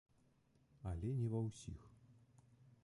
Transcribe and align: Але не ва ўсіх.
Але 0.93 1.11
не 1.21 1.29
ва 1.35 1.39
ўсіх. 1.49 1.81